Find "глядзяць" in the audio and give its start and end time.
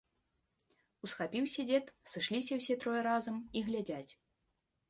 3.69-4.09